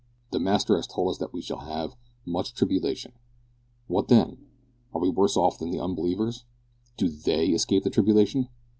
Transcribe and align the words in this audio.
The 0.31 0.39
Master 0.39 0.77
has 0.77 0.87
told 0.87 1.11
us 1.11 1.19
that 1.19 1.31
we 1.31 1.43
shall 1.43 1.59
have 1.59 1.95
"much 2.25 2.55
tribulation." 2.55 3.11
What 3.85 4.07
then? 4.07 4.47
Are 4.95 4.99
we 4.99 5.09
worse 5.11 5.37
off 5.37 5.59
than 5.59 5.69
the 5.69 5.79
unbelievers? 5.79 6.43
Do 6.97 7.07
they 7.07 7.49
escape 7.49 7.83
the 7.83 7.91
tribulation? 7.91 8.49